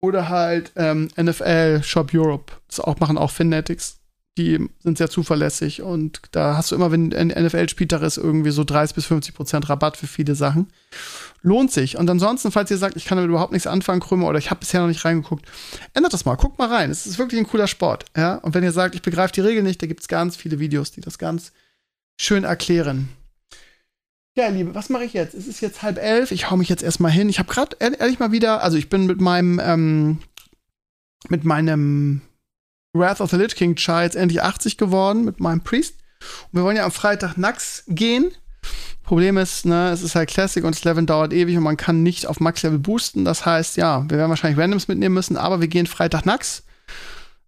[0.00, 2.52] oder halt ähm, NFL Shop Europe.
[2.68, 3.98] Das auch machen auch Fanatics
[4.36, 8.64] die sind sehr zuverlässig und da hast du immer, wenn ein NFL-Spieltag ist, irgendwie so
[8.64, 10.68] 30 bis 50 Prozent Rabatt für viele Sachen.
[11.42, 11.96] Lohnt sich.
[11.96, 14.60] Und ansonsten, falls ihr sagt, ich kann damit überhaupt nichts anfangen, Krümmer, oder ich habe
[14.60, 15.46] bisher noch nicht reingeguckt,
[15.94, 16.34] ändert das mal.
[16.34, 16.90] Guckt mal rein.
[16.90, 18.04] Es ist wirklich ein cooler Sport.
[18.16, 18.36] Ja?
[18.36, 20.90] Und wenn ihr sagt, ich begreife die Regel nicht, da gibt es ganz viele Videos,
[20.90, 21.52] die das ganz
[22.20, 23.08] schön erklären.
[24.34, 25.34] Ja, Liebe, was mache ich jetzt?
[25.34, 26.30] Es ist jetzt halb elf.
[26.30, 27.30] Ich hau mich jetzt erstmal hin.
[27.30, 30.18] Ich habe gerade ehrlich mal wieder, also ich bin mit meinem, ähm,
[31.30, 32.20] mit meinem
[32.98, 35.94] Wrath of the Lich King Char jetzt endlich 80 geworden mit meinem Priest.
[36.50, 38.30] Und wir wollen ja am Freitag Nax gehen.
[39.02, 42.02] Problem ist, ne, es ist halt Classic und das Level dauert ewig und man kann
[42.02, 43.24] nicht auf Max-Level boosten.
[43.24, 46.64] Das heißt, ja, wir werden wahrscheinlich Randoms mitnehmen müssen, aber wir gehen Freitag Nax.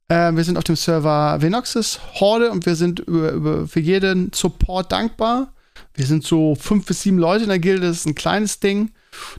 [0.06, 4.32] Äh, wir sind auf dem Server Venoxis Horde und wir sind über, über, für jeden
[4.32, 5.52] Support dankbar.
[5.94, 8.92] Wir sind so fünf bis sieben Leute in der Gilde, das ist ein kleines Ding.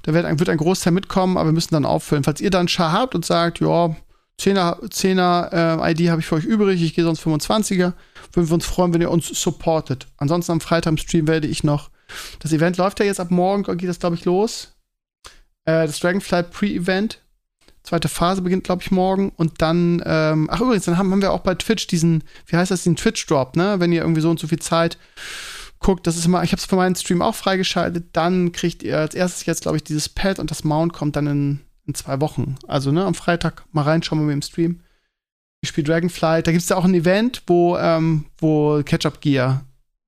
[0.03, 2.25] Da wird ein, wird ein Großteil mitkommen, aber wir müssen dann auffüllen.
[2.25, 3.95] Falls ihr dann Char habt und sagt, ja,
[4.39, 6.81] 10er, 10er äh, ID habe ich für euch übrig.
[6.81, 7.93] Ich gehe sonst 25er.
[8.33, 10.07] Würden wir uns freuen, wenn ihr uns supportet.
[10.17, 11.89] Ansonsten am Freitag im Stream werde ich noch.
[12.39, 14.75] Das Event läuft ja jetzt ab morgen, geht das, glaube ich, los.
[15.65, 17.21] Äh, das Dragonflight Pre-Event.
[17.83, 19.31] Zweite Phase beginnt, glaube ich, morgen.
[19.35, 22.71] Und dann, ähm, ach übrigens, dann haben, haben wir auch bei Twitch diesen, wie heißt
[22.71, 23.79] das, den Twitch-Drop, ne?
[23.79, 24.97] Wenn ihr irgendwie so und so viel Zeit
[25.79, 28.99] guckt, das ist immer, ich habe es für meinen Stream auch freigeschaltet, dann kriegt ihr
[28.99, 32.21] als erstes jetzt, glaube ich, dieses Pad und das Mount kommt dann in in zwei
[32.21, 32.55] Wochen.
[32.67, 34.81] Also, ne, am Freitag mal reinschauen wir im Stream.
[35.61, 36.47] Ich spiele Dragonflight.
[36.47, 39.65] Da gibt es ja auch ein Event, wo, ähm, wo Ketchup-Gear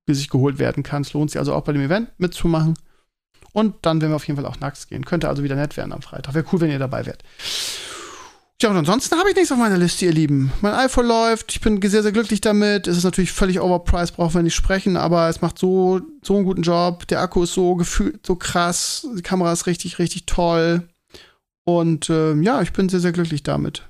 [0.07, 1.01] für sich geholt werden kann.
[1.01, 2.75] Es lohnt sich also auch bei dem Event mitzumachen.
[3.51, 5.03] Und dann werden wir auf jeden Fall auch nachts gehen.
[5.03, 6.35] Könnte also wieder nett werden am Freitag.
[6.35, 7.23] Wäre cool, wenn ihr dabei wärt.
[8.61, 10.53] Ja, und ansonsten habe ich nichts auf meiner Liste, ihr Lieben.
[10.61, 12.87] Mein iPhone läuft, ich bin sehr, sehr glücklich damit.
[12.87, 16.45] Es ist natürlich völlig overpriced, brauchen wir nicht sprechen, aber es macht so, so einen
[16.45, 17.07] guten Job.
[17.07, 19.07] Der Akku ist so gefühlt, so krass.
[19.17, 20.87] Die Kamera ist richtig, richtig toll.
[21.79, 23.89] Und äh, ja, ich bin sehr, sehr glücklich damit.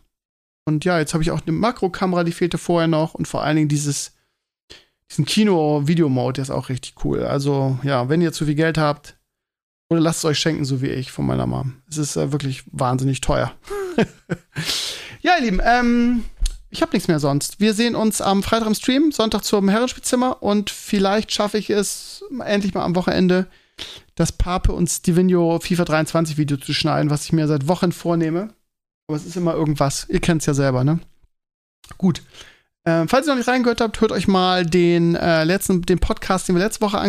[0.66, 3.14] Und ja, jetzt habe ich auch eine Makrokamera, die fehlte vorher noch.
[3.14, 4.14] Und vor allen Dingen dieses,
[5.10, 7.24] diesen Kino-Video-Mode, der ist auch richtig cool.
[7.24, 9.18] Also ja, wenn ihr zu viel Geld habt,
[9.90, 11.82] oder lasst es euch schenken, so wie ich von meiner Mom.
[11.90, 13.52] Es ist äh, wirklich wahnsinnig teuer.
[15.22, 16.24] ja, ihr Lieben, ähm,
[16.70, 17.60] ich habe nichts mehr sonst.
[17.60, 22.24] Wir sehen uns am Freitag im Stream, Sonntag zum Herrenspielzimmer und vielleicht schaffe ich es
[22.46, 23.48] endlich mal am Wochenende
[24.22, 28.54] das Pape und Stevenio FIFA 23 Video zu schneiden, was ich mir seit Wochen vornehme.
[29.08, 30.06] Aber es ist immer irgendwas.
[30.10, 31.00] Ihr kennt es ja selber, ne?
[31.98, 32.22] Gut.
[32.86, 36.48] Ähm, falls ihr noch nicht reingehört habt, hört euch mal den äh, letzten, den Podcast,
[36.48, 37.00] den wir letzte Woche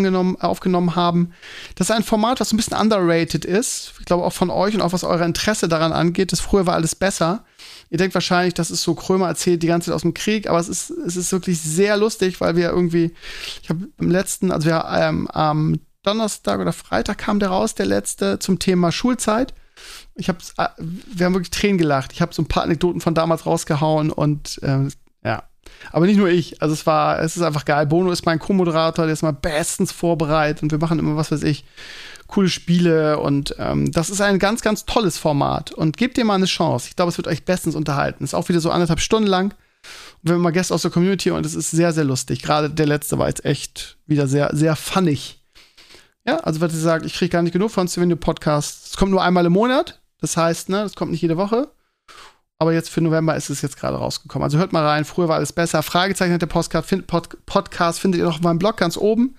[0.41, 1.33] aufgenommen haben.
[1.77, 3.93] Das ist ein Format, was ein bisschen underrated ist.
[4.01, 6.33] Ich glaube auch von euch und auch was euer Interesse daran angeht.
[6.33, 7.45] Das früher war alles besser.
[7.91, 10.59] Ihr denkt wahrscheinlich, das ist so Krömer erzählt die ganze Zeit aus dem Krieg, aber
[10.59, 13.15] es ist, es ist wirklich sehr lustig, weil wir irgendwie,
[13.63, 17.87] ich habe im letzten, also wir ähm, am Donnerstag oder Freitag kam der raus, der
[17.87, 19.55] letzte, zum Thema Schulzeit.
[20.15, 22.13] Ich hab's, äh, wir haben wirklich Tränen gelacht.
[22.13, 24.89] Ich habe so ein paar Anekdoten von damals rausgehauen und äh,
[25.25, 25.45] ja.
[25.91, 26.61] Aber nicht nur ich.
[26.61, 27.87] Also es war, es ist einfach geil.
[27.87, 31.43] Bono ist mein Co-Moderator, der ist mal bestens vorbereitet und wir machen immer, was weiß
[31.45, 31.65] ich,
[32.27, 35.73] coole Spiele und ähm, das ist ein ganz, ganz tolles Format.
[35.73, 36.89] Und gebt dir mal eine Chance.
[36.89, 38.25] Ich glaube, es wird euch bestens unterhalten.
[38.25, 39.55] Ist auch wieder so anderthalb Stunden lang.
[40.23, 42.43] Und wir haben mal Gäste aus der Community und es ist sehr, sehr lustig.
[42.43, 45.42] Gerade der letzte war jetzt echt wieder sehr, sehr funnig.
[46.27, 48.87] Ja, also was ihr sagt, ich kriege gar nicht genug von Stevenio Podcast.
[48.87, 50.01] Es kommt nur einmal im Monat.
[50.21, 51.69] Das heißt, ne, das kommt nicht jede Woche.
[52.59, 54.45] Aber jetzt für November ist es jetzt gerade rausgekommen.
[54.45, 55.05] Also hört mal rein.
[55.05, 55.83] Früher war alles besser.
[55.83, 59.37] Fragezeichen der Podcast, find, Pod, Podcast findet ihr noch auf meinem Blog ganz oben.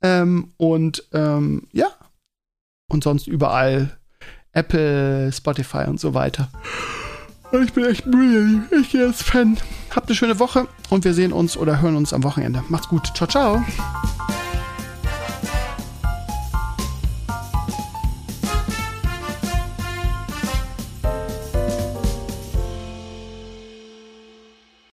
[0.00, 1.88] Ähm, und ähm, ja.
[2.88, 3.98] Und sonst überall
[4.52, 6.48] Apple, Spotify und so weiter.
[7.62, 8.62] Ich bin echt müde.
[8.80, 9.58] Ich gehe als Fan.
[9.94, 12.64] Habt eine schöne Woche und wir sehen uns oder hören uns am Wochenende.
[12.70, 13.12] Macht's gut.
[13.14, 13.62] Ciao, ciao.